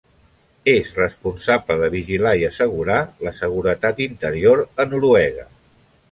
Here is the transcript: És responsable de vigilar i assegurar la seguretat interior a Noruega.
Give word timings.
És 0.71 0.87
responsable 0.99 1.75
de 1.81 1.89
vigilar 1.95 2.31
i 2.43 2.45
assegurar 2.47 2.97
la 3.27 3.33
seguretat 3.41 4.01
interior 4.07 4.63
a 4.85 4.87
Noruega. 4.95 5.47